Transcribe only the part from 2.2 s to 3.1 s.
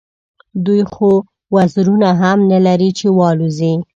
هم نه لري چې